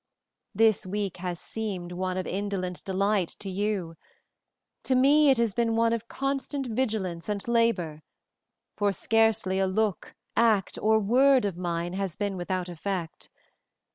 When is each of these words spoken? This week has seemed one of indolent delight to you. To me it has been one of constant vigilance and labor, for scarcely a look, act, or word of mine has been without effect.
This 0.55 0.83
week 0.87 1.17
has 1.17 1.39
seemed 1.39 1.91
one 1.91 2.17
of 2.17 2.25
indolent 2.25 2.83
delight 2.83 3.27
to 3.37 3.51
you. 3.51 3.97
To 4.85 4.95
me 4.95 5.29
it 5.29 5.37
has 5.37 5.53
been 5.53 5.75
one 5.75 5.93
of 5.93 6.07
constant 6.07 6.65
vigilance 6.65 7.29
and 7.29 7.47
labor, 7.47 8.01
for 8.75 8.91
scarcely 8.93 9.59
a 9.59 9.67
look, 9.67 10.15
act, 10.35 10.79
or 10.81 10.97
word 10.97 11.45
of 11.45 11.55
mine 11.55 11.93
has 11.93 12.15
been 12.15 12.35
without 12.35 12.67
effect. 12.67 13.29